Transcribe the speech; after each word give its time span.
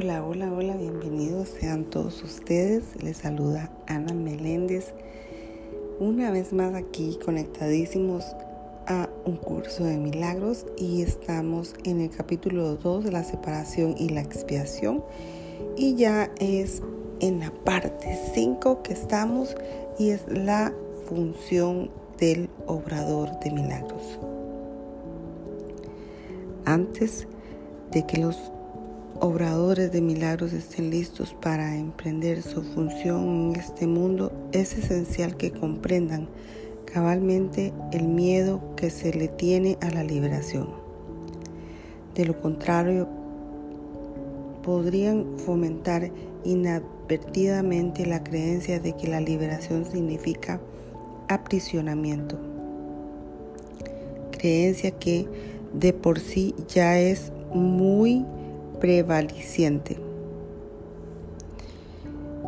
Hola, 0.00 0.24
hola, 0.24 0.52
hola, 0.52 0.76
bienvenidos 0.76 1.48
sean 1.48 1.82
todos 1.82 2.22
ustedes. 2.22 2.84
Les 3.02 3.16
saluda 3.16 3.68
Ana 3.88 4.14
Meléndez. 4.14 4.94
Una 5.98 6.30
vez 6.30 6.52
más 6.52 6.72
aquí 6.74 7.18
conectadísimos 7.24 8.24
a 8.86 9.08
un 9.24 9.36
curso 9.38 9.82
de 9.82 9.96
milagros 9.96 10.66
y 10.76 11.02
estamos 11.02 11.74
en 11.82 12.00
el 12.00 12.10
capítulo 12.10 12.76
2 12.76 13.06
de 13.06 13.10
la 13.10 13.24
separación 13.24 13.96
y 13.98 14.10
la 14.10 14.20
expiación 14.20 15.02
y 15.76 15.96
ya 15.96 16.30
es 16.38 16.80
en 17.18 17.40
la 17.40 17.50
parte 17.50 18.16
5 18.34 18.84
que 18.84 18.92
estamos 18.92 19.56
y 19.98 20.10
es 20.10 20.22
la 20.28 20.72
función 21.08 21.90
del 22.20 22.48
obrador 22.68 23.30
de 23.40 23.50
milagros. 23.50 24.20
Antes 26.64 27.26
de 27.90 28.06
que 28.06 28.18
los 28.18 28.52
obradores 29.20 29.92
de 29.92 30.00
milagros 30.00 30.52
estén 30.52 30.90
listos 30.90 31.34
para 31.40 31.76
emprender 31.76 32.42
su 32.42 32.62
función 32.62 33.50
en 33.50 33.56
este 33.56 33.86
mundo, 33.86 34.32
es 34.52 34.76
esencial 34.76 35.36
que 35.36 35.50
comprendan 35.50 36.28
cabalmente 36.84 37.72
el 37.92 38.08
miedo 38.08 38.60
que 38.76 38.90
se 38.90 39.12
le 39.12 39.28
tiene 39.28 39.76
a 39.80 39.90
la 39.90 40.04
liberación. 40.04 40.68
De 42.14 42.24
lo 42.24 42.40
contrario, 42.40 43.08
podrían 44.62 45.38
fomentar 45.38 46.10
inadvertidamente 46.44 48.06
la 48.06 48.22
creencia 48.22 48.80
de 48.80 48.94
que 48.96 49.08
la 49.08 49.20
liberación 49.20 49.84
significa 49.84 50.60
aprisionamiento, 51.28 52.38
creencia 54.30 54.92
que 54.92 55.26
de 55.72 55.92
por 55.92 56.20
sí 56.20 56.54
ya 56.68 56.98
es 56.98 57.32
muy 57.52 58.24
prevaleciente. 58.80 59.98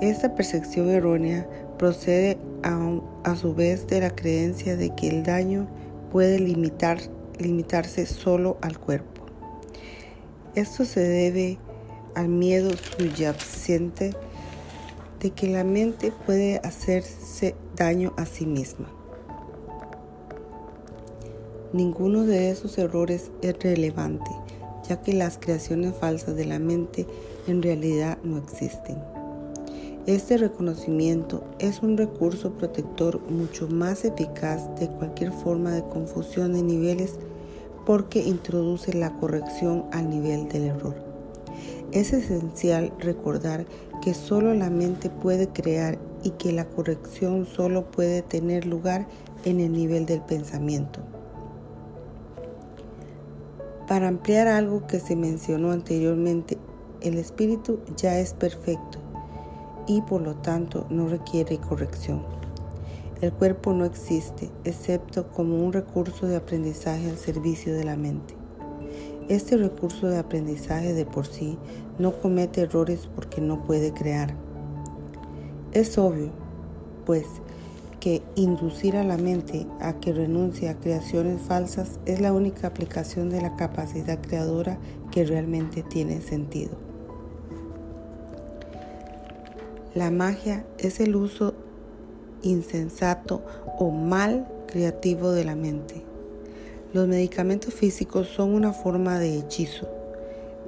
Esta 0.00 0.34
percepción 0.34 0.88
errónea 0.88 1.46
procede 1.78 2.38
a, 2.62 3.36
su 3.36 3.54
vez 3.54 3.86
de 3.86 4.00
la 4.00 4.10
creencia 4.10 4.76
de 4.76 4.94
que 4.94 5.08
el 5.08 5.22
daño 5.22 5.68
puede 6.10 6.38
limitar, 6.38 6.98
limitarse 7.38 8.06
solo 8.06 8.56
al 8.62 8.78
cuerpo. 8.78 9.26
Esto 10.54 10.84
se 10.84 11.00
debe 11.00 11.58
al 12.14 12.28
miedo 12.28 12.70
subyacente 12.70 14.14
de 15.20 15.30
que 15.30 15.48
la 15.48 15.64
mente 15.64 16.12
puede 16.26 16.60
hacerse 16.64 17.54
daño 17.76 18.14
a 18.16 18.24
sí 18.24 18.46
misma. 18.46 18.90
Ninguno 21.72 22.24
de 22.24 22.50
esos 22.50 22.78
errores 22.78 23.30
es 23.42 23.56
relevante 23.62 24.39
ya 24.90 25.00
que 25.00 25.12
las 25.12 25.38
creaciones 25.38 25.94
falsas 25.94 26.34
de 26.34 26.46
la 26.46 26.58
mente 26.58 27.06
en 27.46 27.62
realidad 27.62 28.18
no 28.24 28.38
existen. 28.38 28.98
Este 30.06 30.36
reconocimiento 30.36 31.44
es 31.60 31.80
un 31.80 31.96
recurso 31.96 32.54
protector 32.54 33.20
mucho 33.30 33.68
más 33.68 34.04
eficaz 34.04 34.68
de 34.80 34.88
cualquier 34.88 35.30
forma 35.30 35.70
de 35.70 35.84
confusión 35.84 36.54
de 36.54 36.64
niveles 36.64 37.20
porque 37.86 38.20
introduce 38.20 38.92
la 38.92 39.16
corrección 39.18 39.84
al 39.92 40.10
nivel 40.10 40.48
del 40.48 40.64
error. 40.64 40.96
Es 41.92 42.12
esencial 42.12 42.92
recordar 42.98 43.66
que 44.02 44.12
solo 44.12 44.54
la 44.54 44.70
mente 44.70 45.08
puede 45.08 45.46
crear 45.50 45.98
y 46.24 46.30
que 46.30 46.50
la 46.50 46.64
corrección 46.64 47.46
solo 47.46 47.92
puede 47.92 48.22
tener 48.22 48.66
lugar 48.66 49.06
en 49.44 49.60
el 49.60 49.70
nivel 49.70 50.04
del 50.04 50.20
pensamiento. 50.20 51.00
Para 53.90 54.06
ampliar 54.06 54.46
algo 54.46 54.86
que 54.86 55.00
se 55.00 55.16
mencionó 55.16 55.72
anteriormente, 55.72 56.58
el 57.00 57.18
espíritu 57.18 57.80
ya 57.96 58.20
es 58.20 58.34
perfecto 58.34 59.00
y 59.88 60.00
por 60.02 60.22
lo 60.22 60.36
tanto 60.36 60.86
no 60.90 61.08
requiere 61.08 61.58
corrección. 61.58 62.22
El 63.20 63.32
cuerpo 63.32 63.72
no 63.72 63.84
existe 63.84 64.48
excepto 64.62 65.26
como 65.32 65.56
un 65.56 65.72
recurso 65.72 66.28
de 66.28 66.36
aprendizaje 66.36 67.10
al 67.10 67.16
servicio 67.16 67.74
de 67.74 67.82
la 67.82 67.96
mente. 67.96 68.36
Este 69.28 69.56
recurso 69.56 70.06
de 70.06 70.18
aprendizaje 70.18 70.94
de 70.94 71.04
por 71.04 71.26
sí 71.26 71.58
no 71.98 72.12
comete 72.12 72.60
errores 72.60 73.08
porque 73.12 73.40
no 73.40 73.64
puede 73.64 73.92
crear. 73.92 74.36
Es 75.72 75.98
obvio, 75.98 76.30
pues, 77.06 77.26
que 78.00 78.22
inducir 78.34 78.96
a 78.96 79.04
la 79.04 79.18
mente 79.18 79.66
a 79.80 80.00
que 80.00 80.12
renuncie 80.12 80.68
a 80.68 80.78
creaciones 80.78 81.42
falsas 81.42 82.00
es 82.06 82.20
la 82.20 82.32
única 82.32 82.66
aplicación 82.66 83.28
de 83.28 83.42
la 83.42 83.56
capacidad 83.56 84.20
creadora 84.20 84.78
que 85.12 85.24
realmente 85.24 85.82
tiene 85.82 86.20
sentido. 86.22 86.72
La 89.94 90.10
magia 90.10 90.64
es 90.78 91.00
el 91.00 91.14
uso 91.14 91.54
insensato 92.42 93.42
o 93.78 93.90
mal 93.90 94.48
creativo 94.66 95.32
de 95.32 95.44
la 95.44 95.56
mente. 95.56 96.02
Los 96.92 97.06
medicamentos 97.06 97.74
físicos 97.74 98.28
son 98.28 98.54
una 98.54 98.72
forma 98.72 99.18
de 99.18 99.38
hechizo, 99.38 99.88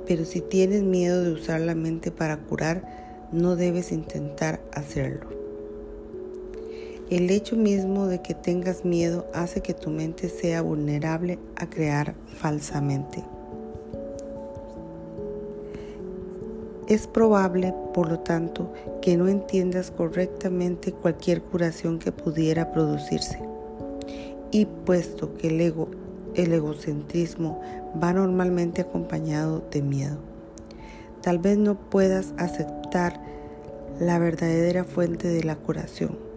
pero 0.06 0.24
si 0.24 0.40
tienes 0.40 0.82
miedo 0.82 1.22
de 1.22 1.32
usar 1.32 1.60
la 1.60 1.74
mente 1.74 2.10
para 2.10 2.36
curar, 2.36 3.28
no 3.32 3.56
debes 3.56 3.92
intentar 3.92 4.60
hacerlo. 4.72 5.41
El 7.12 7.28
hecho 7.30 7.56
mismo 7.56 8.06
de 8.06 8.22
que 8.22 8.32
tengas 8.32 8.86
miedo 8.86 9.26
hace 9.34 9.60
que 9.60 9.74
tu 9.74 9.90
mente 9.90 10.30
sea 10.30 10.62
vulnerable 10.62 11.38
a 11.56 11.68
crear 11.68 12.14
falsamente. 12.38 13.22
Es 16.88 17.06
probable, 17.06 17.74
por 17.92 18.08
lo 18.08 18.20
tanto, 18.20 18.72
que 19.02 19.18
no 19.18 19.28
entiendas 19.28 19.90
correctamente 19.90 20.92
cualquier 20.92 21.42
curación 21.42 21.98
que 21.98 22.12
pudiera 22.12 22.72
producirse. 22.72 23.38
Y 24.50 24.64
puesto 24.64 25.34
que 25.34 25.48
el 25.48 25.60
ego, 25.60 25.90
el 26.34 26.50
egocentrismo 26.54 27.60
va 28.02 28.14
normalmente 28.14 28.80
acompañado 28.80 29.62
de 29.70 29.82
miedo, 29.82 30.16
tal 31.20 31.40
vez 31.40 31.58
no 31.58 31.74
puedas 31.78 32.32
aceptar 32.38 33.20
la 34.00 34.18
verdadera 34.18 34.84
fuente 34.84 35.28
de 35.28 35.44
la 35.44 35.56
curación 35.56 36.31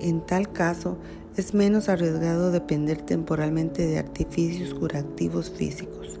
En 0.00 0.20
tal 0.20 0.52
caso, 0.52 0.96
es 1.36 1.54
menos 1.54 1.88
arriesgado 1.88 2.50
depender 2.50 3.00
temporalmente 3.02 3.86
de 3.86 3.98
artificios 3.98 4.74
curativos 4.74 5.50
físicos, 5.50 6.18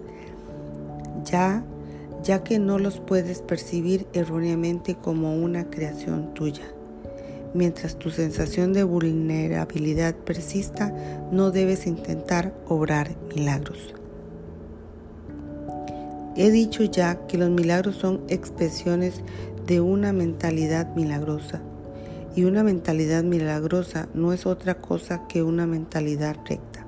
ya, 1.24 1.64
ya 2.22 2.44
que 2.44 2.58
no 2.58 2.78
los 2.78 3.00
puedes 3.00 3.42
percibir 3.42 4.06
erróneamente 4.12 4.96
como 4.96 5.34
una 5.36 5.70
creación 5.70 6.34
tuya. 6.34 6.62
Mientras 7.54 7.96
tu 7.96 8.10
sensación 8.10 8.72
de 8.72 8.84
vulnerabilidad 8.84 10.14
persista, 10.14 10.92
no 11.32 11.50
debes 11.50 11.86
intentar 11.86 12.54
obrar 12.68 13.10
milagros. 13.34 13.94
He 16.36 16.50
dicho 16.50 16.84
ya 16.84 17.26
que 17.26 17.38
los 17.38 17.50
milagros 17.50 17.96
son 17.96 18.22
expresiones 18.28 19.22
de 19.66 19.80
una 19.80 20.12
mentalidad 20.12 20.94
milagrosa 20.94 21.60
y 22.34 22.44
una 22.44 22.62
mentalidad 22.62 23.24
milagrosa 23.24 24.08
no 24.14 24.32
es 24.32 24.46
otra 24.46 24.80
cosa 24.80 25.26
que 25.28 25.42
una 25.42 25.66
mentalidad 25.66 26.36
recta. 26.48 26.86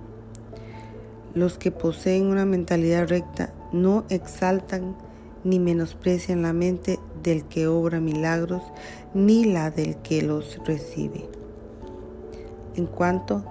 Los 1.35 1.59
que 1.59 1.71
poseen 1.71 2.27
una 2.27 2.45
mentalidad 2.45 3.09
recta 3.09 3.53
no 3.73 4.05
exaltan 4.09 4.97
ni 5.45 5.59
menosprecian 5.59 6.43
la 6.43 6.53
mente 6.53 6.99
del 7.23 7.45
que 7.45 7.67
obra 7.67 8.01
milagros 8.01 8.63
ni 9.15 9.45
la 9.45 9.71
del 9.71 9.97
que 9.97 10.23
los 10.23 10.59
recibe. 10.65 11.29
En 12.77 12.87
cuanto, 12.87 13.45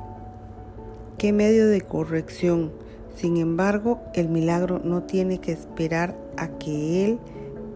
¿qué 1.18 1.34
medio 1.34 1.68
de 1.68 1.82
corrección? 1.82 2.72
Sin 3.16 3.38
embargo, 3.38 4.00
el 4.14 4.30
milagro 4.30 4.80
no 4.84 5.04
tiene 5.04 5.40
que 5.40 5.52
esperar 5.52 6.16
a 6.38 6.48
que 6.58 7.06
él 7.06 7.20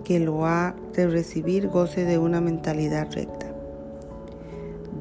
que 0.04 0.20
lo 0.20 0.46
ha 0.46 0.76
de 0.94 1.08
recibir 1.08 1.68
goce 1.68 2.06
de 2.06 2.18
una 2.18 2.42
mentalidad 2.42 3.12
recta. 3.12 3.43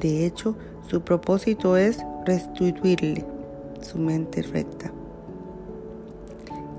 De 0.03 0.25
hecho, 0.25 0.57
su 0.85 1.01
propósito 1.01 1.77
es 1.77 1.99
restituirle 2.25 3.25
su 3.79 3.97
mente 3.97 4.41
recta. 4.41 4.91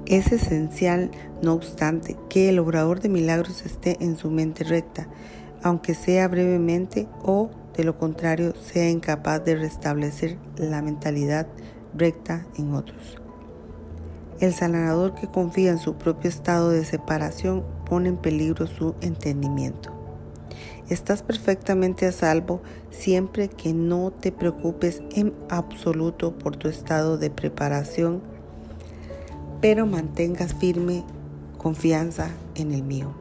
Es 0.05 0.31
esencial, 0.31 1.11
no 1.43 1.55
obstante, 1.55 2.19
que 2.29 2.51
el 2.51 2.59
obrador 2.59 3.01
de 3.01 3.09
milagros 3.09 3.65
esté 3.65 3.97
en 4.05 4.19
su 4.19 4.31
mente 4.31 4.63
recta, 4.63 5.09
aunque 5.63 5.95
sea 5.95 6.29
brevemente 6.29 7.09
o, 7.23 7.49
de 7.75 7.85
lo 7.85 7.97
contrario, 7.97 8.53
sea 8.61 8.91
incapaz 8.91 9.43
de 9.43 9.57
restablecer 9.57 10.37
la 10.59 10.83
mentalidad 10.83 11.47
recta 11.97 12.47
en 12.59 12.75
otros. 12.75 13.17
El 14.39 14.53
sanador 14.53 15.15
que 15.15 15.29
confía 15.29 15.71
en 15.71 15.79
su 15.79 15.95
propio 15.95 16.29
estado 16.29 16.69
de 16.69 16.85
separación 16.85 17.65
pone 17.89 18.11
en 18.11 18.19
peligro 18.19 18.67
su 18.67 18.95
entendimiento. 19.01 19.94
Estás 20.89 21.23
perfectamente 21.23 22.07
a 22.07 22.13
salvo 22.13 22.63
siempre 22.91 23.49
que 23.49 23.73
no 23.73 24.11
te 24.11 24.33
preocupes 24.33 25.03
en 25.15 25.33
absoluto 25.49 26.37
por 26.37 26.57
tu 26.57 26.69
estado 26.69 27.19
de 27.19 27.31
preparación 27.31 28.35
pero 29.65 29.87
mantengas 29.87 30.53
firme 30.53 31.05
confianza 31.57 32.29
en 32.55 32.73
el 32.73 32.83
mío. 32.83 33.15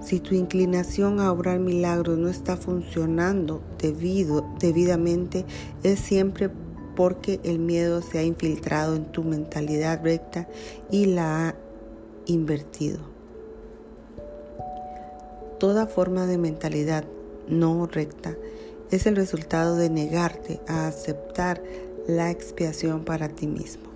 Si 0.00 0.20
tu 0.20 0.36
inclinación 0.36 1.18
a 1.18 1.32
obrar 1.32 1.58
milagros 1.58 2.16
no 2.16 2.28
está 2.28 2.56
funcionando 2.56 3.60
debido, 3.82 4.46
debidamente, 4.60 5.44
es 5.82 5.98
siempre 5.98 6.48
porque 6.94 7.40
el 7.42 7.58
miedo 7.58 8.02
se 8.02 8.20
ha 8.20 8.22
infiltrado 8.22 8.94
en 8.94 9.06
tu 9.06 9.24
mentalidad 9.24 10.00
recta 10.04 10.46
y 10.92 11.06
la 11.06 11.48
ha 11.48 11.54
invertido. 12.26 13.00
Toda 15.58 15.86
forma 15.86 16.26
de 16.26 16.38
mentalidad 16.38 17.04
no 17.48 17.86
recta 17.86 18.36
es 18.90 19.06
el 19.06 19.16
resultado 19.16 19.76
de 19.76 19.90
negarte 19.90 20.60
a 20.68 20.86
aceptar 20.86 21.62
la 22.06 22.30
expiación 22.30 23.04
para 23.04 23.28
ti 23.28 23.46
mismo. 23.46 23.88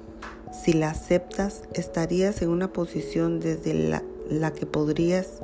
Si 0.52 0.72
la 0.72 0.90
aceptas, 0.90 1.62
estarías 1.72 2.42
en 2.42 2.50
una 2.50 2.72
posición 2.72 3.40
desde 3.40 3.74
la, 3.74 4.02
la 4.28 4.52
que 4.52 4.66
podrías 4.66 5.40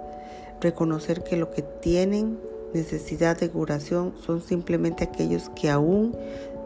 reconocer 0.60 1.22
que 1.22 1.36
lo 1.36 1.50
que 1.50 1.62
tienen 1.62 2.38
necesidad 2.74 3.38
de 3.38 3.48
curación 3.48 4.12
son 4.24 4.42
simplemente 4.42 5.04
aquellos 5.04 5.50
que 5.50 5.70
aún 5.70 6.16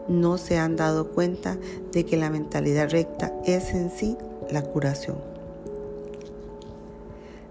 no 0.07 0.37
se 0.37 0.57
han 0.57 0.75
dado 0.75 1.11
cuenta 1.11 1.57
de 1.91 2.05
que 2.05 2.17
la 2.17 2.29
mentalidad 2.29 2.89
recta 2.89 3.31
es 3.45 3.69
en 3.69 3.89
sí 3.89 4.17
la 4.51 4.63
curación. 4.63 5.32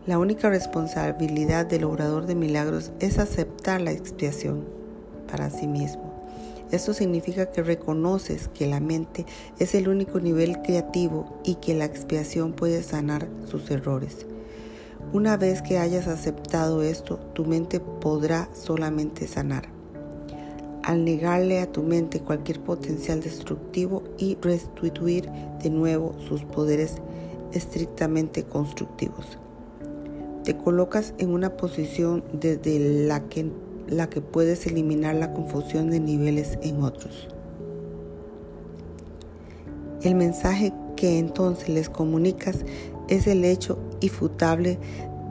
La 0.04 0.18
única 0.18 0.50
responsabilidad 0.50 1.64
del 1.64 1.84
obrador 1.84 2.26
de 2.26 2.34
milagros 2.34 2.90
es 2.98 3.20
aceptar 3.20 3.80
la 3.80 3.92
expiación 3.92 4.64
para 5.30 5.48
sí 5.48 5.68
mismo. 5.68 6.12
Esto 6.72 6.92
significa 6.92 7.52
que 7.52 7.62
reconoces 7.62 8.48
que 8.48 8.66
la 8.66 8.80
mente 8.80 9.26
es 9.60 9.76
el 9.76 9.86
único 9.86 10.18
nivel 10.18 10.60
creativo 10.62 11.40
y 11.44 11.54
que 11.54 11.74
la 11.74 11.84
expiación 11.84 12.52
puede 12.52 12.82
sanar 12.82 13.28
sus 13.48 13.70
errores. 13.70 14.26
Una 15.12 15.36
vez 15.36 15.62
que 15.62 15.78
hayas 15.78 16.08
aceptado 16.08 16.82
esto, 16.82 17.18
tu 17.32 17.44
mente 17.44 17.78
podrá 17.78 18.48
solamente 18.54 19.28
sanar. 19.28 19.68
Al 20.82 21.04
negarle 21.04 21.60
a 21.60 21.70
tu 21.70 21.84
mente 21.84 22.18
cualquier 22.18 22.58
potencial 22.58 23.20
destructivo 23.20 24.02
y 24.18 24.36
restituir 24.42 25.30
de 25.62 25.70
nuevo 25.70 26.16
sus 26.26 26.42
poderes 26.42 26.96
estrictamente 27.52 28.42
constructivos 28.42 29.38
te 30.44 30.56
colocas 30.56 31.14
en 31.18 31.30
una 31.30 31.56
posición 31.56 32.24
desde 32.32 33.06
la 33.06 33.28
que, 33.28 33.50
la 33.88 34.08
que 34.08 34.20
puedes 34.20 34.66
eliminar 34.66 35.14
la 35.14 35.32
confusión 35.32 35.90
de 35.90 36.00
niveles 36.00 36.58
en 36.62 36.82
otros. 36.82 37.28
El 40.02 40.16
mensaje 40.16 40.72
que 40.96 41.18
entonces 41.18 41.68
les 41.68 41.88
comunicas 41.88 42.64
es 43.08 43.26
el 43.26 43.44
hecho 43.44 43.78
infutable 44.00 44.78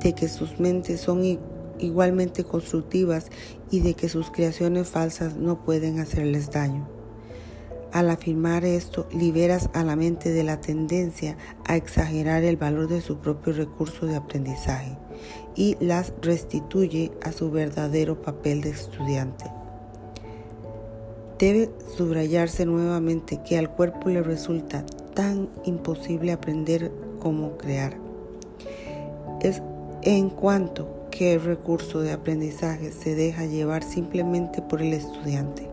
de 0.01 0.13
que 0.13 0.27
sus 0.29 0.59
mentes 0.59 1.01
son 1.01 1.39
igualmente 1.79 2.43
constructivas 2.43 3.27
y 3.69 3.81
de 3.81 3.93
que 3.93 4.07
sus 4.07 4.31
creaciones 4.31 4.87
falsas 4.87 5.35
no 5.35 5.63
pueden 5.63 5.99
hacerles 5.99 6.51
daño. 6.51 7.00
Al 7.91 8.09
afirmar 8.09 8.63
esto, 8.63 9.05
liberas 9.11 9.69
a 9.73 9.83
la 9.83 9.97
mente 9.97 10.31
de 10.31 10.43
la 10.43 10.61
tendencia 10.61 11.35
a 11.65 11.75
exagerar 11.75 12.45
el 12.45 12.55
valor 12.55 12.87
de 12.87 13.01
su 13.01 13.17
propio 13.17 13.51
recurso 13.51 14.05
de 14.05 14.15
aprendizaje 14.15 14.97
y 15.55 15.75
las 15.81 16.13
restituye 16.21 17.11
a 17.21 17.33
su 17.33 17.51
verdadero 17.51 18.21
papel 18.21 18.61
de 18.61 18.69
estudiante. 18.69 19.43
Debe 21.37 21.69
subrayarse 21.97 22.65
nuevamente 22.65 23.41
que 23.43 23.57
al 23.57 23.69
cuerpo 23.69 24.07
le 24.07 24.23
resulta 24.23 24.85
tan 25.13 25.49
imposible 25.65 26.31
aprender 26.31 26.93
como 27.19 27.57
crear. 27.57 27.97
Es 29.41 29.61
en 30.03 30.29
cuanto 30.29 31.07
que 31.11 31.33
el 31.33 31.43
recurso 31.43 31.99
de 31.99 32.13
aprendizaje 32.13 32.93
se 32.93 33.15
deja 33.15 33.45
llevar 33.45 33.83
simplemente 33.83 34.61
por 34.61 34.81
el 34.81 34.93
estudiante 34.93 35.70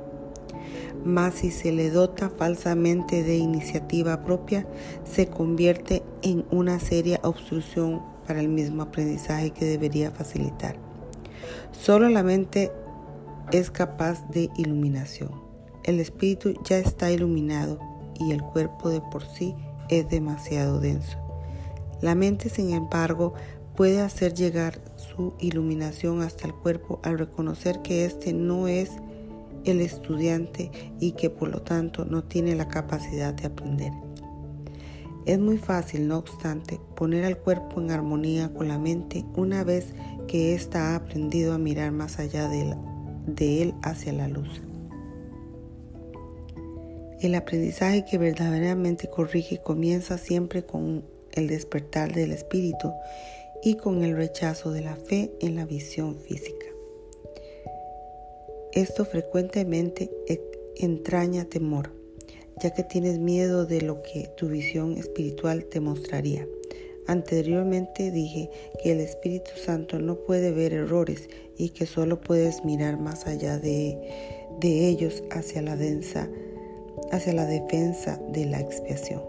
mas 1.09 1.37
si 1.37 1.51
se 1.51 1.73
le 1.73 1.91
dota 1.91 2.29
falsamente 2.29 3.23
de 3.23 3.37
iniciativa 3.39 4.25
propia, 4.25 4.67
se 5.05 5.27
convierte 5.27 6.03
en 6.23 6.45
una 6.51 6.79
seria 6.79 7.19
obstrucción 7.23 8.03
para 8.27 8.41
el 8.41 8.49
mismo 8.49 8.83
aprendizaje 8.83 9.51
que 9.51 9.65
debería 9.65 10.11
facilitar. 10.11 10.77
Solo 11.73 12.11
la 12.11 12.23
mente 12.23 12.71
es 13.53 13.71
capaz 13.71 14.29
de 14.29 14.51
iluminación. 14.59 15.31
El 15.83 15.99
espíritu 15.99 16.53
ya 16.63 16.77
está 16.77 17.11
iluminado 17.11 17.79
y 18.21 18.33
el 18.33 18.43
cuerpo 18.43 18.91
de 18.91 19.01
por 19.01 19.25
sí 19.25 19.55
es 19.89 20.11
demasiado 20.11 20.79
denso. 20.79 21.17
La 22.03 22.15
mente, 22.15 22.51
sin 22.51 22.75
embargo, 22.75 23.33
puede 23.77 24.03
hacer 24.03 24.35
llegar 24.35 24.79
su 24.97 25.33
iluminación 25.39 26.21
hasta 26.21 26.47
el 26.47 26.55
cuerpo 26.55 27.01
al 27.03 27.19
reconocer 27.19 27.81
que 27.81 28.05
éste 28.05 28.35
no 28.35 28.69
es 28.69 28.91
el 29.65 29.81
estudiante 29.81 30.71
y 31.01 31.13
que 31.13 31.31
por 31.31 31.49
lo 31.49 31.63
tanto 31.63 32.05
no 32.05 32.25
tiene 32.25 32.55
la 32.55 32.69
capacidad 32.69 33.35
de 33.35 33.47
aprender. 33.47 33.93
Es 35.27 35.39
muy 35.39 35.59
fácil, 35.59 36.09
no 36.09 36.17
obstante, 36.17 36.81
poner 36.97 37.25
al 37.25 37.37
cuerpo 37.37 37.81
en 37.81 37.91
armonía 37.91 38.53
con 38.55 38.69
la 38.69 38.79
mente 38.79 39.27
una 39.37 39.63
vez 39.63 39.93
que 40.27 40.55
ésta 40.55 40.93
ha 40.93 40.97
aprendido 40.97 41.53
a 41.53 41.59
mirar 41.59 41.93
más 41.93 42.19
allá 42.19 42.49
de, 42.49 42.75
de 43.27 43.63
él 43.63 43.75
hacia 43.83 44.13
la 44.13 44.29
luz. 44.29 44.63
El 47.21 47.35
aprendizaje 47.35 48.05
que 48.05 48.17
verdaderamente 48.17 49.11
corrige 49.11 49.61
comienza 49.61 50.19
siempre 50.19 50.65
con 50.65 51.05
el 51.33 51.49
despertar 51.49 52.15
del 52.15 52.33
espíritu 52.33 52.93
y 53.63 53.75
con 53.75 54.05
el 54.05 54.17
rechazo 54.17 54.71
de 54.71 54.83
la 54.83 54.97
fe 54.97 55.33
en 55.41 55.57
la 55.57 55.67
visión 55.67 56.17
física. 56.21 56.67
Esto 58.79 59.05
frecuentemente 59.05 60.09
e-, 60.29 60.41
entraña 60.77 61.47
temor, 61.47 61.91
ya 62.63 62.71
que 62.71 62.85
tienes 62.85 63.19
miedo 63.19 63.67
de 63.67 63.81
lo 63.81 64.03
que 64.03 64.31
tu 64.37 64.47
visión 64.47 64.97
espiritual 64.97 65.65
te 65.65 65.81
mostraría. 65.81 66.47
Anteriormente 67.09 68.13
dije 68.13 68.51
que 68.81 68.93
el 68.93 69.01
Espíritu 69.01 69.51
Santo 69.57 69.99
no 69.99 70.21
puede 70.21 70.53
ver 70.53 70.75
errores 70.75 71.29
y 71.57 71.71
que 71.71 71.87
solo 71.87 72.21
puedes 72.21 72.65
mirar 72.65 73.01
más 73.01 73.27
allá 73.27 73.59
de, 73.59 73.99
de 74.61 74.87
ellos 74.87 75.25
hacia 75.33 75.61
la, 75.61 75.75
densa, 75.75 76.31
hacia 77.11 77.33
la 77.33 77.47
defensa 77.47 78.21
de 78.31 78.47
la 78.47 78.61
expiación. 78.61 79.23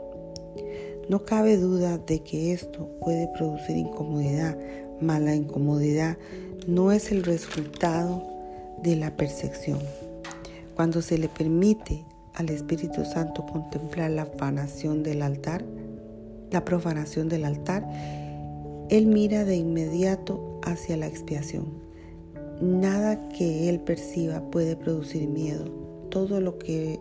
No 1.10 1.26
cabe 1.26 1.58
duda 1.58 1.98
de 1.98 2.20
que 2.20 2.54
esto 2.54 2.88
puede 3.00 3.28
producir 3.36 3.78
incomodidad, 3.78 4.56
mas 5.02 5.20
la 5.24 5.34
incomodidad 5.34 6.20
no 6.68 6.92
es 6.92 7.12
el 7.12 7.24
resultado 7.24 8.29
de 8.84 8.96
la 8.96 9.16
percepción. 9.16 9.80
Cuando 10.76 11.02
se 11.02 11.18
le 11.18 11.28
permite 11.30 12.06
al 12.36 12.50
Espíritu 12.50 13.04
Santo 13.04 13.46
contemplar 13.46 14.12
la 14.12 14.26
profanación 14.26 15.04
del 15.04 15.22
altar, 15.22 15.66
la 16.52 16.64
profanación 16.64 17.28
del 17.30 17.46
altar, 17.46 17.86
él 18.90 19.06
mira 19.06 19.46
de 19.46 19.56
inmediato 19.58 20.60
hacia 20.64 20.98
la 20.98 21.08
expiación. 21.08 21.66
Nada 22.62 23.30
que 23.30 23.70
él 23.70 23.80
perciba 23.82 24.50
puede 24.50 24.76
producir 24.76 25.28
miedo. 25.28 25.66
Todo 26.10 26.42
lo 26.42 26.58
que 26.58 27.00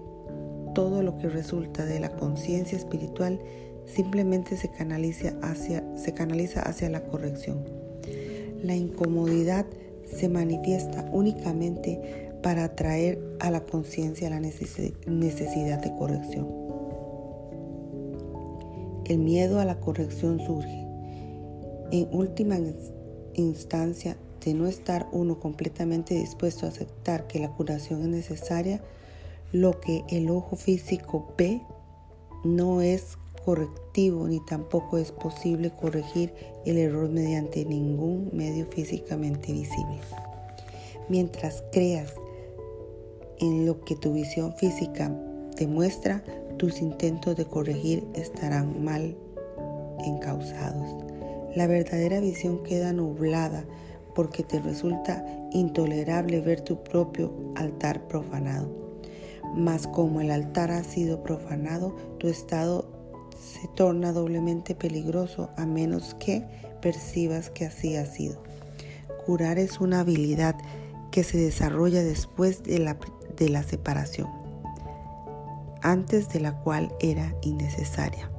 todo 0.75 1.03
lo 1.03 1.19
que 1.19 1.29
resulta 1.29 1.85
de 1.87 1.99
la 1.99 2.11
conciencia 2.11 2.77
espiritual 2.77 3.41
simplemente 3.87 4.57
se 4.57 4.71
canaliza 4.71 5.35
hacia 5.43 5.83
se 5.97 6.13
canaliza 6.13 6.63
hacia 6.63 6.91
la 6.91 7.05
corrección. 7.05 7.65
La 8.63 8.77
incomodidad 8.77 9.67
se 10.17 10.29
manifiesta 10.29 11.09
únicamente 11.13 12.31
para 12.43 12.65
atraer 12.65 13.19
a 13.41 13.51
la 13.51 13.65
conciencia 13.65 14.31
la 14.31 14.41
necesidad 14.41 15.83
de 15.83 15.95
corrección. 15.97 16.49
El 19.07 19.19
miedo 19.19 19.59
a 19.61 19.65
la 19.65 19.81
corrección 19.81 20.39
surge, 20.41 20.87
en 21.91 22.09
última 22.13 22.59
instancia, 23.35 24.17
de 24.45 24.55
no 24.55 24.67
estar 24.67 25.09
uno 25.13 25.41
completamente 25.41 26.15
dispuesto 26.15 26.67
a 26.67 26.69
aceptar 26.69 27.27
que 27.27 27.41
la 27.41 27.51
curación 27.51 28.03
es 28.03 28.09
necesaria, 28.09 28.81
lo 29.53 29.81
que 29.81 30.05
el 30.11 30.31
ojo 30.31 30.57
físico 30.57 31.33
ve 31.37 31.61
no 32.45 32.83
es 32.83 33.19
correctivo 33.45 34.27
ni 34.29 34.41
tampoco 34.45 34.99
es 34.99 35.13
posible 35.13 35.71
corregir 35.71 36.33
el 36.65 36.79
error 36.79 37.09
mediante 37.09 37.65
ningún 37.65 38.31
medio 38.33 38.67
físicamente 38.67 39.53
visible. 39.53 40.01
Mientras 41.09 41.65
creas 41.73 42.15
en 43.41 43.67
lo 43.67 43.81
que 43.81 43.97
tu 43.97 44.13
visión 44.13 44.55
física 44.55 45.15
te 45.57 45.67
muestra, 45.67 46.23
tus 46.59 46.81
intentos 46.81 47.37
de 47.37 47.47
corregir 47.47 48.07
estarán 48.15 48.85
mal 48.85 49.17
encausados. 50.05 50.95
La 51.55 51.67
verdadera 51.67 52.21
visión 52.21 52.63
queda 52.63 52.93
nublada 52.93 53.65
porque 54.15 54.43
te 54.43 54.61
resulta 54.61 55.25
intolerable 55.53 56.41
ver 56.41 56.61
tu 56.61 56.83
propio 56.83 57.33
altar 57.55 58.07
profanado. 58.09 58.69
Mas 59.55 59.87
como 59.87 60.21
el 60.21 60.31
altar 60.31 60.71
ha 60.71 60.85
sido 60.85 61.23
profanado, 61.23 61.95
tu 62.19 62.29
estado 62.29 62.98
se 63.41 63.69
torna 63.69 64.13
doblemente 64.13 64.75
peligroso 64.75 65.51
a 65.57 65.67
menos 65.67 66.15
que 66.15 66.45
percibas 66.81 67.51
que 67.51 67.67
así 67.67 67.97
ha 67.97 68.07
sido. 68.07 68.43
Curar 69.25 69.59
es 69.59 69.81
una 69.81 70.01
habilidad 70.01 70.57
que 71.11 71.25
se 71.25 71.39
desarrolla 71.39 72.03
después 72.03 72.63
de 72.63 72.79
la, 72.79 72.99
de 73.37 73.49
la 73.49 73.63
separación, 73.63 74.29
antes 75.83 76.29
de 76.29 76.41
la 76.41 76.59
cual 76.61 76.93
era 77.01 77.35
innecesaria. 77.43 78.31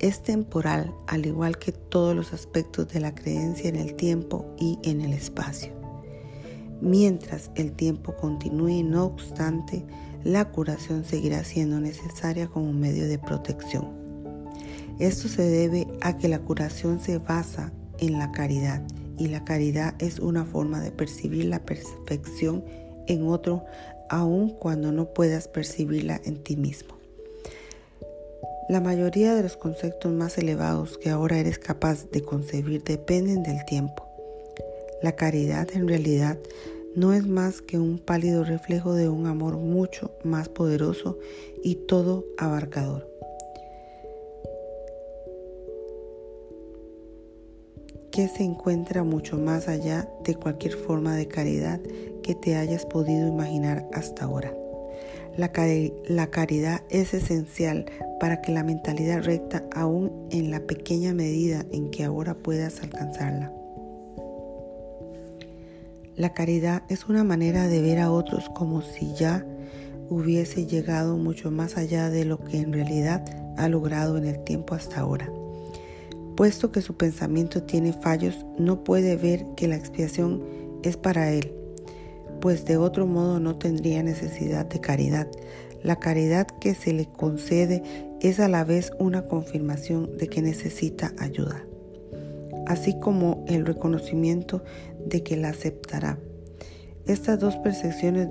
Es 0.00 0.22
temporal, 0.22 0.94
al 1.06 1.24
igual 1.24 1.58
que 1.58 1.72
todos 1.72 2.14
los 2.14 2.32
aspectos 2.32 2.88
de 2.88 3.00
la 3.00 3.14
creencia 3.14 3.68
en 3.68 3.76
el 3.76 3.94
tiempo 3.94 4.44
y 4.58 4.78
en 4.82 5.00
el 5.00 5.12
espacio. 5.12 5.72
Mientras 6.80 7.50
el 7.54 7.72
tiempo 7.72 8.14
continúe, 8.16 8.82
no 8.84 9.04
obstante, 9.04 9.86
la 10.24 10.50
curación 10.50 11.04
seguirá 11.04 11.44
siendo 11.44 11.78
necesaria 11.78 12.48
como 12.48 12.72
medio 12.72 13.06
de 13.06 13.18
protección. 13.18 13.92
Esto 14.98 15.28
se 15.28 15.42
debe 15.42 15.86
a 16.00 16.16
que 16.16 16.28
la 16.28 16.38
curación 16.38 17.00
se 17.00 17.18
basa 17.18 17.72
en 17.98 18.18
la 18.18 18.32
caridad 18.32 18.82
y 19.18 19.28
la 19.28 19.44
caridad 19.44 19.94
es 19.98 20.18
una 20.18 20.44
forma 20.44 20.80
de 20.80 20.90
percibir 20.90 21.44
la 21.46 21.60
perfección 21.60 22.64
en 23.06 23.28
otro 23.28 23.64
aun 24.08 24.50
cuando 24.50 24.92
no 24.92 25.12
puedas 25.12 25.48
percibirla 25.48 26.20
en 26.24 26.42
ti 26.42 26.56
mismo. 26.56 26.96
La 28.68 28.80
mayoría 28.80 29.34
de 29.34 29.42
los 29.42 29.58
conceptos 29.58 30.10
más 30.12 30.38
elevados 30.38 30.96
que 30.96 31.10
ahora 31.10 31.38
eres 31.38 31.58
capaz 31.58 32.10
de 32.10 32.22
concebir 32.22 32.82
dependen 32.82 33.42
del 33.42 33.62
tiempo. 33.66 34.08
La 35.02 35.12
caridad 35.12 35.68
en 35.74 35.86
realidad 35.86 36.38
no 36.96 37.12
es 37.12 37.26
más 37.26 37.62
que 37.62 37.78
un 37.78 37.98
pálido 37.98 38.44
reflejo 38.44 38.94
de 38.94 39.08
un 39.08 39.26
amor 39.26 39.56
mucho 39.56 40.12
más 40.22 40.48
poderoso 40.48 41.18
y 41.62 41.74
todo 41.74 42.24
abarcador. 42.38 43.14
que 48.14 48.28
se 48.28 48.44
encuentra 48.44 49.02
mucho 49.02 49.38
más 49.38 49.66
allá 49.66 50.08
de 50.22 50.36
cualquier 50.36 50.74
forma 50.74 51.16
de 51.16 51.26
caridad 51.26 51.80
que 52.22 52.36
te 52.36 52.54
hayas 52.54 52.86
podido 52.86 53.26
imaginar 53.26 53.88
hasta 53.92 54.26
ahora. 54.26 54.54
La, 55.36 55.50
caridad 56.30 56.82
es 56.90 57.12
esencial 57.12 57.86
para 58.20 58.40
que 58.40 58.52
la 58.52 58.62
mentalidad 58.62 59.24
recta, 59.24 59.64
aún 59.74 60.28
en 60.30 60.52
la 60.52 60.60
pequeña 60.60 61.12
medida 61.12 61.66
en 61.72 61.90
que 61.90 62.04
ahora 62.04 62.34
puedas 62.34 62.84
alcanzarla, 62.84 63.52
la 66.16 66.32
caridad 66.32 66.84
es 66.88 67.06
una 67.06 67.24
manera 67.24 67.66
de 67.66 67.82
ver 67.82 67.98
a 67.98 68.12
otros 68.12 68.48
como 68.50 68.82
si 68.82 69.14
ya 69.14 69.44
hubiese 70.08 70.64
llegado 70.66 71.16
mucho 71.16 71.50
más 71.50 71.76
allá 71.76 72.08
de 72.08 72.24
lo 72.24 72.38
que 72.38 72.58
en 72.58 72.72
realidad 72.72 73.24
ha 73.56 73.68
logrado 73.68 74.16
en 74.16 74.26
el 74.26 74.44
tiempo 74.44 74.76
hasta 74.76 75.00
ahora. 75.00 75.28
Puesto 76.36 76.70
que 76.70 76.82
su 76.82 76.96
pensamiento 76.96 77.64
tiene 77.64 77.92
fallos, 77.92 78.46
no 78.58 78.84
puede 78.84 79.16
ver 79.16 79.44
que 79.56 79.66
la 79.66 79.76
expiación 79.76 80.42
es 80.84 80.96
para 80.96 81.32
él, 81.32 81.52
pues 82.40 82.64
de 82.64 82.76
otro 82.76 83.06
modo 83.06 83.40
no 83.40 83.56
tendría 83.56 84.02
necesidad 84.02 84.66
de 84.66 84.80
caridad. 84.80 85.28
La 85.82 85.96
caridad 85.96 86.46
que 86.46 86.74
se 86.74 86.92
le 86.92 87.06
concede 87.06 87.82
es 88.20 88.38
a 88.38 88.48
la 88.48 88.64
vez 88.64 88.92
una 88.98 89.26
confirmación 89.26 90.16
de 90.16 90.28
que 90.28 90.42
necesita 90.42 91.12
ayuda 91.18 91.64
así 92.66 92.98
como 92.98 93.44
el 93.48 93.66
reconocimiento 93.66 94.62
de 95.04 95.22
que 95.22 95.36
la 95.36 95.50
aceptará. 95.50 96.18
Estas 97.06 97.38
dos 97.38 97.56
percepciones 97.56 98.28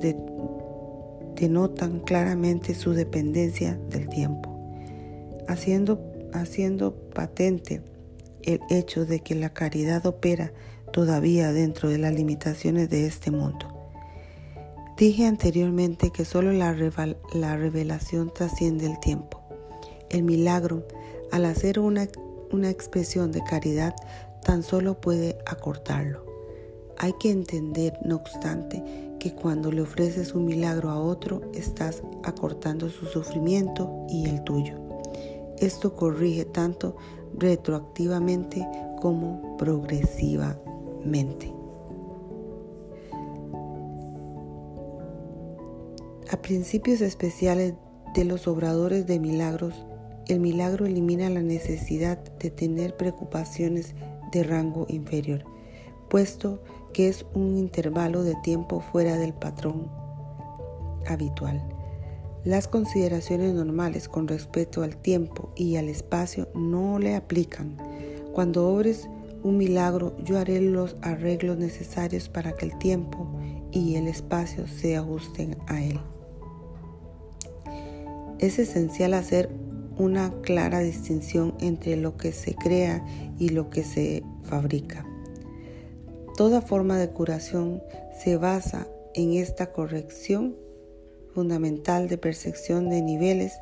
denotan 1.36 2.00
claramente 2.00 2.74
su 2.74 2.94
dependencia 2.94 3.80
del 3.90 4.10
tiempo, 4.10 4.58
haciendo, 5.48 6.00
patente 7.14 7.82
el 8.42 8.60
hecho 8.70 9.06
de 9.06 9.20
que 9.20 9.36
la 9.36 9.54
caridad 9.54 10.06
opera 10.06 10.52
todavía 10.92 11.54
dentro 11.54 11.90
de 11.90 11.98
las 11.98 12.14
limitaciones 12.14 12.90
de 12.90 13.06
este 13.06 13.32
mundo. 13.32 13.68
Dije 14.98 15.26
anteriormente 15.26 16.12
que 16.12 16.26
solo 16.26 16.52
la, 16.52 16.76
la 17.34 17.58
revelación 17.58 18.32
trasciende 18.34 18.86
el 18.86 19.00
tiempo. 19.00 19.42
El 20.10 20.24
milagro, 20.24 20.86
al 21.32 21.46
hacer 21.46 21.80
una 21.80 22.08
una 22.54 22.70
expresión 22.70 23.32
de 23.32 23.44
caridad 23.44 23.96
tan 24.44 24.64
solo 24.64 25.00
puede 25.00 25.38
acortarlo. 25.46 26.26
Hay 26.98 27.14
que 27.14 27.32
entender, 27.32 27.98
no 28.06 28.16
obstante, 28.18 28.84
que 29.20 29.34
cuando 29.34 29.72
le 29.72 29.82
ofreces 29.82 30.34
un 30.34 30.46
milagro 30.46 30.90
a 30.90 31.00
otro, 31.00 31.42
estás 31.54 32.04
acortando 32.24 32.90
su 32.90 33.06
sufrimiento 33.06 34.06
y 34.10 34.28
el 34.28 34.44
tuyo. 34.44 34.78
Esto 35.58 35.96
corrige 35.96 36.46
tanto 36.46 36.96
retroactivamente 37.38 38.68
como 39.02 39.58
progresivamente. 39.58 41.54
A 46.32 46.38
principios 46.42 47.02
especiales 47.02 47.74
de 48.14 48.26
los 48.26 48.48
obradores 48.48 49.08
de 49.08 49.20
milagros, 49.20 49.86
el 50.28 50.40
milagro 50.40 50.86
elimina 50.86 51.30
la 51.30 51.42
necesidad 51.42 52.18
de 52.40 52.50
tener 52.50 52.96
preocupaciones 52.96 53.96
de 54.32 54.44
rango 54.44 54.86
inferior, 54.90 55.44
puesto 56.10 56.64
que 56.94 57.08
es 57.08 57.26
un 57.34 57.58
intervalo 57.58 58.24
de 58.24 58.36
tiempo 58.44 58.80
fuera 58.80 59.18
del 59.18 59.34
patrón 59.34 59.90
habitual. 61.08 61.62
Las 62.46 62.68
consideraciones 62.68 63.54
normales 63.54 64.08
con 64.10 64.28
respecto 64.28 64.84
al 64.84 64.98
tiempo 64.98 65.52
y 65.56 65.78
al 65.78 65.88
espacio 65.88 66.50
no 66.54 67.00
le 67.00 67.16
aplican. 67.16 67.78
Cuando 68.34 68.68
obres 68.70 69.08
un 69.44 69.58
milagro, 69.58 70.16
yo 70.24 70.38
haré 70.38 70.60
los 70.62 70.96
arreglos 71.02 71.58
necesarios 71.58 72.30
para 72.30 72.54
que 72.54 72.66
el 72.66 72.78
tiempo 72.78 73.28
y 73.72 73.96
el 73.96 74.08
espacio 74.08 74.68
se 74.68 74.98
ajusten 74.98 75.58
a 75.68 75.82
él. 75.82 76.00
Es 78.40 78.60
esencial 78.60 79.14
hacer 79.14 79.50
una 79.98 80.34
clara 80.42 80.80
distinción 80.80 81.56
entre 81.60 81.96
lo 81.96 82.18
que 82.18 82.32
se 82.32 82.56
crea 82.56 83.06
y 83.40 83.50
lo 83.50 83.70
que 83.70 83.84
se 83.84 84.24
fabrica. 84.44 85.06
Toda 86.36 86.62
forma 86.62 86.98
de 86.98 87.10
curación 87.10 87.84
se 88.24 88.38
basa 88.38 88.88
en 89.14 89.34
esta 89.34 89.72
corrección 89.72 90.56
fundamental 91.34 92.08
de 92.08 92.18
percepción 92.18 92.90
de 92.90 93.02
niveles. 93.02 93.54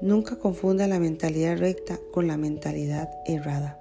Nunca 0.00 0.36
confunda 0.36 0.86
la 0.86 0.98
mentalidad 0.98 1.58
recta 1.58 1.98
con 2.12 2.26
la 2.26 2.36
mentalidad 2.36 3.10
errada. 3.26 3.78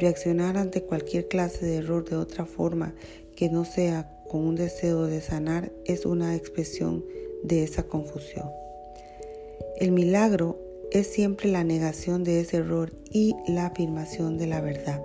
Reaccionar 0.00 0.56
ante 0.56 0.82
cualquier 0.82 1.28
clase 1.28 1.64
de 1.64 1.76
error 1.76 2.08
de 2.08 2.16
otra 2.16 2.44
forma 2.44 2.94
que 3.34 3.48
no 3.48 3.64
sea 3.64 4.10
con 4.28 4.42
un 4.42 4.56
deseo 4.56 5.06
de 5.06 5.20
sanar 5.20 5.72
es 5.84 6.06
una 6.06 6.34
expresión 6.34 7.04
de 7.42 7.62
esa 7.62 7.84
confusión. 7.84 8.50
El 9.78 9.92
milagro 9.92 10.58
es 10.90 11.06
siempre 11.06 11.50
la 11.50 11.62
negación 11.62 12.24
de 12.24 12.40
ese 12.40 12.56
error 12.56 12.94
y 13.10 13.34
la 13.46 13.66
afirmación 13.66 14.38
de 14.38 14.46
la 14.46 14.62
verdad. 14.62 15.02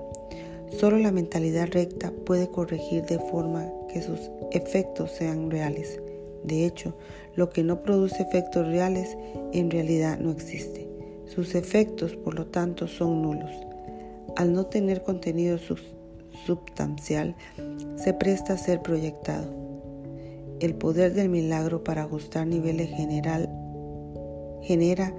Solo 0.79 0.97
la 0.97 1.11
mentalidad 1.11 1.67
recta 1.69 2.13
puede 2.25 2.49
corregir 2.49 3.03
de 3.03 3.19
forma 3.19 3.69
que 3.91 4.01
sus 4.01 4.31
efectos 4.51 5.11
sean 5.11 5.51
reales. 5.51 5.99
De 6.45 6.65
hecho, 6.65 6.95
lo 7.35 7.49
que 7.49 7.63
no 7.63 7.83
produce 7.83 8.23
efectos 8.23 8.65
reales 8.65 9.17
en 9.51 9.69
realidad 9.69 10.17
no 10.19 10.31
existe. 10.31 10.87
Sus 11.25 11.53
efectos, 11.53 12.15
por 12.15 12.35
lo 12.35 12.47
tanto, 12.47 12.87
son 12.87 13.21
nulos. 13.21 13.51
Al 14.37 14.53
no 14.53 14.67
tener 14.67 15.03
contenido 15.03 15.57
substancial, 16.45 17.35
se 17.97 18.13
presta 18.13 18.53
a 18.53 18.57
ser 18.57 18.81
proyectado. 18.81 19.53
El 20.61 20.75
poder 20.75 21.13
del 21.13 21.27
milagro 21.27 21.83
para 21.83 22.03
ajustar 22.03 22.47
niveles 22.47 22.89
general 22.89 23.49
genera 24.61 25.13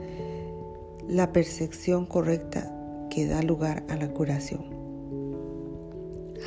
la 1.08 1.32
percepción 1.32 2.06
correcta 2.06 2.72
que 3.10 3.26
da 3.26 3.42
lugar 3.42 3.84
a 3.88 3.96
la 3.96 4.08
curación. 4.08 4.64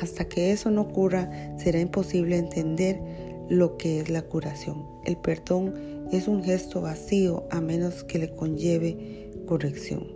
Hasta 0.00 0.28
que 0.28 0.52
eso 0.52 0.70
no 0.70 0.82
ocurra, 0.82 1.30
será 1.58 1.80
imposible 1.80 2.36
entender 2.36 3.00
lo 3.48 3.76
que 3.76 4.00
es 4.00 4.10
la 4.10 4.22
curación. 4.22 4.84
El 5.04 5.16
perdón 5.16 5.74
es 6.12 6.28
un 6.28 6.42
gesto 6.42 6.80
vacío 6.80 7.46
a 7.50 7.60
menos 7.60 8.04
que 8.04 8.18
le 8.18 8.34
conlleve 8.34 9.30
corrección. 9.46 10.06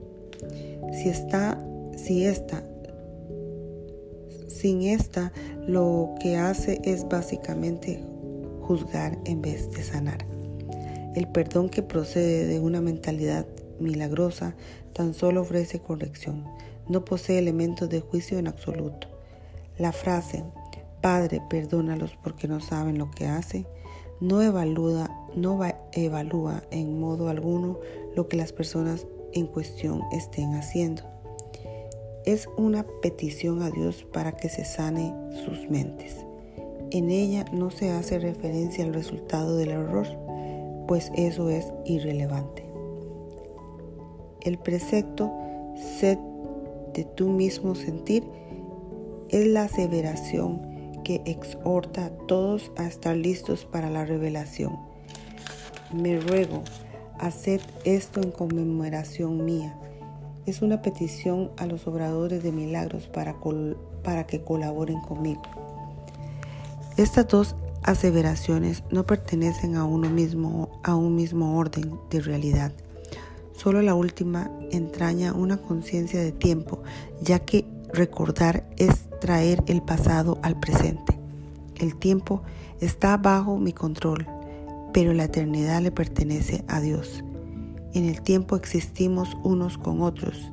Si 0.93 1.09
está, 1.09 1.63
si 1.97 2.25
esta, 2.25 2.65
sin 4.49 4.83
esta, 4.83 5.33
lo 5.67 6.15
que 6.21 6.37
hace 6.37 6.81
es 6.85 7.09
básicamente 7.09 8.05
juzgar 8.61 9.19
en 9.25 9.41
vez 9.41 9.71
de 9.71 9.83
sanar. 9.83 10.30
El 11.15 11.27
perdón 11.29 11.69
que 11.69 11.83
procede 11.83 12.47
de 12.47 12.61
una 12.61 12.81
mentalidad 12.81 13.47
milagrosa 13.81 14.55
tan 14.93 15.13
solo 15.15 15.43
ofrece 15.43 15.81
corrección, 15.81 16.45
no 16.89 17.05
posee 17.05 17.39
elementos 17.39 17.89
de 17.89 18.01
juicio 18.01 18.39
en 18.39 18.47
absoluto. 18.47 19.09
La 19.77 19.93
frase, 19.93 20.45
Padre, 21.01 21.43
perdónalos 21.49 22.17
porque 22.23 22.47
no 22.47 22.61
saben 22.61 22.99
lo 22.99 23.11
que 23.11 23.27
hacen, 23.27 23.67
no 24.21 24.43
evalúa, 24.43 25.11
no 25.35 25.59
evalúa 25.93 26.63
en 26.71 27.01
modo 27.01 27.29
alguno 27.29 27.79
lo 28.15 28.29
que 28.29 28.37
las 28.37 28.53
personas 28.53 29.07
en 29.33 29.47
cuestión 29.47 30.03
estén 30.13 30.55
haciendo. 30.55 31.03
Es 32.25 32.49
una 32.57 32.85
petición 33.01 33.63
a 33.63 33.71
Dios 33.71 34.07
para 34.13 34.33
que 34.33 34.49
se 34.49 34.65
sane 34.65 35.15
sus 35.45 35.71
mentes. 35.71 36.17
En 36.91 37.11
ella 37.11 37.45
no 37.53 37.71
se 37.71 37.91
hace 37.91 38.19
referencia 38.19 38.85
al 38.85 38.93
resultado 38.93 39.57
del 39.57 39.71
error, 39.71 40.07
pues 40.91 41.13
eso 41.15 41.51
es 41.51 41.73
irrelevante. 41.85 42.65
El 44.41 44.59
precepto 44.59 45.31
sed 46.01 46.19
de 46.95 47.05
tu 47.05 47.29
mismo 47.29 47.77
sentir 47.77 48.25
es 49.29 49.47
la 49.47 49.63
aseveración 49.63 51.01
que 51.05 51.23
exhorta 51.27 52.07
a 52.07 52.11
todos 52.27 52.73
a 52.77 52.89
estar 52.89 53.15
listos 53.15 53.67
para 53.67 53.89
la 53.89 54.05
revelación. 54.05 54.81
Me 55.93 56.19
ruego, 56.19 56.65
haced 57.21 57.61
esto 57.85 58.21
en 58.21 58.33
conmemoración 58.33 59.45
mía. 59.45 59.79
Es 60.45 60.61
una 60.61 60.83
petición 60.83 61.53
a 61.57 61.67
los 61.67 61.87
obradores 61.87 62.43
de 62.43 62.51
milagros 62.51 63.07
para, 63.07 63.37
para 64.03 64.27
que 64.27 64.43
colaboren 64.43 65.01
conmigo. 65.03 65.43
Estas 66.97 67.29
dos 67.29 67.55
aseveraciones 67.83 68.83
no 68.91 69.07
pertenecen 69.07 69.77
a 69.77 69.85
uno 69.85 70.11
mismo, 70.11 70.69
a 70.83 70.95
un 70.95 71.15
mismo 71.15 71.59
orden 71.59 71.99
de 72.11 72.21
realidad. 72.21 72.73
Solo 73.53 73.83
la 73.83 73.95
última 73.95 74.51
entraña 74.71 75.35
una 75.35 75.59
conciencia 75.59 76.21
de 76.21 76.33
tiempo, 76.33 76.83
ya 77.21 77.41
que 77.41 77.67
recordar 77.93 78.65
es 78.77 79.09
traer 79.21 79.63
el 79.67 79.83
pasado 79.83 80.39
al 80.43 80.59
presente. 80.59 81.19
El 81.77 81.97
tiempo 81.97 82.43
está 82.81 83.17
bajo 83.17 83.59
mi 83.59 83.73
control, 83.73 84.27
pero 84.93 85.13
la 85.13 85.25
eternidad 85.25 85.83
le 85.83 85.93
pertenece 85.93 86.65
a 86.69 86.81
Dios. 86.81 87.23
En 87.93 88.05
el 88.05 88.23
tiempo 88.23 88.57
existimos 88.57 89.37
unos 89.43 89.77
con 89.77 90.01
otros 90.01 90.51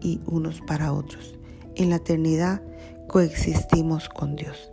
y 0.00 0.20
unos 0.26 0.60
para 0.60 0.92
otros. 0.92 1.34
En 1.74 1.90
la 1.90 1.96
eternidad 1.96 2.62
coexistimos 3.08 4.08
con 4.08 4.36
Dios. 4.36 4.70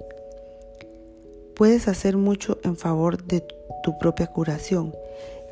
Puedes 1.56 1.88
hacer 1.88 2.18
mucho 2.18 2.60
en 2.64 2.78
favor 2.78 3.24
de 3.24 3.42
tu 3.42 3.56
propia 3.92 4.28
curación 4.28 4.96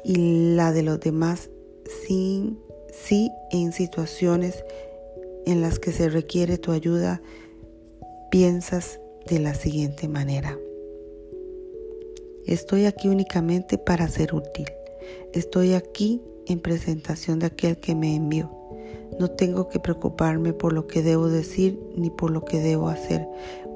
y 0.03 0.55
la 0.55 0.71
de 0.71 0.83
los 0.83 0.99
demás 0.99 1.49
sin 2.05 2.59
sí 2.91 3.31
en 3.51 3.73
situaciones 3.73 4.63
en 5.45 5.61
las 5.61 5.79
que 5.79 5.91
se 5.91 6.09
requiere 6.09 6.57
tu 6.57 6.71
ayuda 6.71 7.21
piensas 8.29 8.99
de 9.27 9.39
la 9.39 9.53
siguiente 9.53 10.07
manera. 10.07 10.57
Estoy 12.45 12.85
aquí 12.85 13.07
únicamente 13.07 13.77
para 13.77 14.07
ser 14.07 14.33
útil. 14.33 14.67
Estoy 15.33 15.73
aquí 15.73 16.21
en 16.47 16.59
presentación 16.59 17.39
de 17.39 17.47
aquel 17.47 17.77
que 17.77 17.95
me 17.95 18.15
envió. 18.15 18.51
No 19.19 19.29
tengo 19.29 19.69
que 19.69 19.79
preocuparme 19.79 20.53
por 20.53 20.73
lo 20.73 20.87
que 20.87 21.03
debo 21.03 21.27
decir 21.27 21.79
ni 21.95 22.09
por 22.09 22.31
lo 22.31 22.43
que 22.43 22.59
debo 22.59 22.87
hacer, 22.87 23.27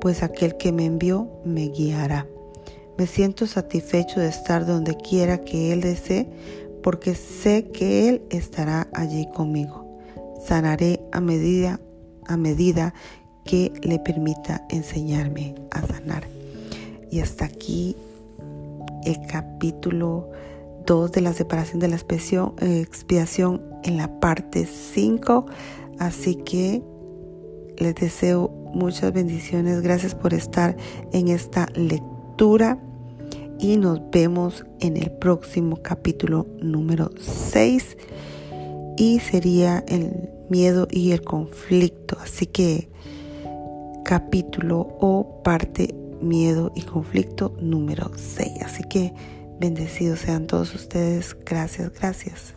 pues 0.01 0.23
aquel 0.23 0.57
que 0.57 0.71
me 0.71 0.85
envió 0.85 1.29
me 1.43 1.69
guiará. 1.69 2.27
Me 2.97 3.07
siento 3.07 3.45
satisfecho 3.45 4.19
de 4.19 4.29
estar 4.29 4.65
donde 4.65 4.95
quiera 4.95 5.39
que 5.39 5.73
Él 5.73 5.81
desee, 5.81 6.29
porque 6.81 7.13
sé 7.15 7.71
que 7.71 8.09
Él 8.09 8.21
estará 8.29 8.87
allí 8.93 9.27
conmigo. 9.33 9.99
Sanaré 10.45 11.01
a 11.11 11.19
medida, 11.19 11.79
a 12.25 12.37
medida 12.37 12.93
que 13.43 13.73
le 13.81 13.99
permita 13.99 14.65
enseñarme 14.69 15.55
a 15.71 15.85
sanar. 15.85 16.23
Y 17.11 17.19
hasta 17.19 17.45
aquí 17.45 17.95
el 19.03 19.25
capítulo 19.27 20.29
2 20.85 21.11
de 21.11 21.21
la 21.21 21.33
separación 21.33 21.79
de 21.79 21.87
la 21.89 21.95
expiación 21.95 23.61
en 23.83 23.97
la 23.97 24.19
parte 24.19 24.65
5. 24.65 25.45
Así 25.99 26.35
que 26.35 26.81
les 27.77 27.95
deseo 27.95 28.49
muchas 28.73 29.11
bendiciones. 29.11 29.81
Gracias 29.81 30.15
por 30.15 30.33
estar 30.33 30.77
en 31.11 31.27
esta 31.27 31.67
y 32.37 33.77
nos 33.77 34.01
vemos 34.11 34.65
en 34.81 34.97
el 34.97 35.09
próximo 35.09 35.77
capítulo 35.81 36.45
número 36.61 37.11
6 37.17 37.97
y 38.97 39.19
sería 39.19 39.85
el 39.87 40.29
miedo 40.49 40.85
y 40.91 41.11
el 41.11 41.21
conflicto. 41.21 42.17
Así 42.21 42.45
que 42.45 42.89
capítulo 44.03 44.97
o 44.99 45.41
parte 45.43 45.95
miedo 46.21 46.73
y 46.75 46.81
conflicto 46.81 47.55
número 47.61 48.11
6. 48.15 48.63
Así 48.63 48.83
que 48.83 49.13
bendecidos 49.57 50.19
sean 50.19 50.45
todos 50.45 50.75
ustedes. 50.75 51.37
Gracias, 51.45 51.93
gracias. 51.93 52.53